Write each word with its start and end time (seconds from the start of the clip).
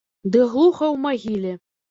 Ды 0.35 0.39
глуха 0.53 0.85
ў 0.93 0.97
магіле. 1.05 1.53